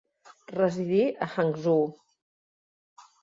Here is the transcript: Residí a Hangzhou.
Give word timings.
Residí 0.53 1.01
a 1.25 1.27
Hangzhou. 1.35 1.85